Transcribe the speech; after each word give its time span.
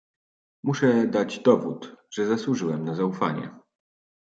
"Muszę 0.63 1.07
dać 1.07 1.39
dowód, 1.39 1.95
że 2.13 2.25
zasłużyłem 2.25 2.83
na 2.85 2.95
zaufanie." 2.95 3.59